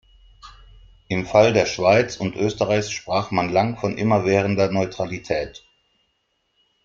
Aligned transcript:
Im 1.09 1.27
Fall 1.27 1.53
der 1.53 1.67
Schweiz 1.67 2.15
und 2.17 2.35
Österreichs 2.35 2.89
sprach 2.89 3.29
man 3.29 3.49
lang 3.49 3.77
von 3.77 3.99
immerwährender 3.99 4.71
Neutralität. 4.71 5.63